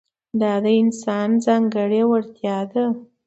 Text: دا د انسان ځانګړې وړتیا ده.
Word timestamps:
دا 0.41 0.53
د 0.63 0.65
انسان 0.81 1.29
ځانګړې 1.45 2.01
وړتیا 2.09 2.57
ده. 2.71 2.85